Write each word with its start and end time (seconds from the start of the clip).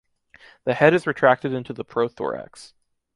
The 0.63 0.73
head 0.73 0.95
is 0.95 1.05
retracted 1.05 1.53
into 1.53 1.73
the 1.73 1.85
prothorax. 1.85 2.73